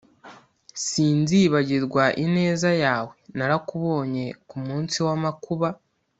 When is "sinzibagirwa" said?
0.85-2.03